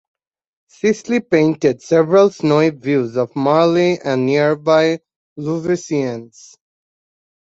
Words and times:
Sisley 0.67 1.19
painted 1.19 1.83
several 1.83 2.31
snowy 2.31 2.71
views 2.71 3.15
of 3.15 3.35
Marly 3.35 3.99
and 3.99 4.25
nearby 4.25 4.99
Louveciennes. 5.37 6.55